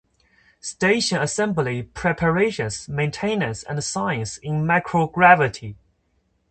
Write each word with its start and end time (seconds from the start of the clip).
Station 0.59 1.21
assembly 1.21 1.83
preparations, 1.83 2.89
maintenance 2.89 3.61
and 3.61 3.83
science 3.83 4.37
in 4.37 4.63
microgravity. 4.65 5.75